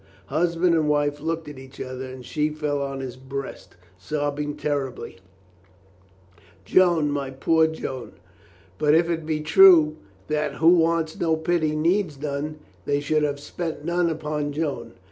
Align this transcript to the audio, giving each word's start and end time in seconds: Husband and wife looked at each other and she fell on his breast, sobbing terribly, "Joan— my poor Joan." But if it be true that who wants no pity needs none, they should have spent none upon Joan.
Husband 0.33 0.73
and 0.73 0.89
wife 0.89 1.19
looked 1.21 1.47
at 1.47 1.59
each 1.59 1.79
other 1.79 2.05
and 2.05 2.25
she 2.25 2.49
fell 2.49 2.81
on 2.81 3.01
his 3.01 3.17
breast, 3.17 3.75
sobbing 3.99 4.55
terribly, 4.57 5.17
"Joan— 6.65 7.11
my 7.11 7.29
poor 7.29 7.67
Joan." 7.67 8.13
But 8.79 8.95
if 8.95 9.11
it 9.11 9.27
be 9.27 9.41
true 9.41 9.97
that 10.27 10.53
who 10.55 10.69
wants 10.69 11.19
no 11.19 11.35
pity 11.35 11.75
needs 11.75 12.17
none, 12.19 12.57
they 12.85 12.99
should 12.99 13.21
have 13.21 13.39
spent 13.39 13.85
none 13.85 14.09
upon 14.09 14.53
Joan. 14.53 14.93